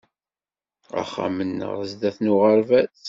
Axxam-nneɣ 1.01 1.73
sdat 1.91 2.17
n 2.19 2.31
uɣerbaz. 2.33 2.93